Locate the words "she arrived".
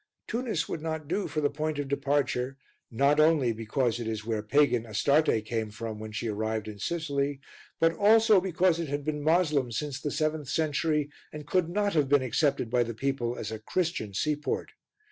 6.11-6.67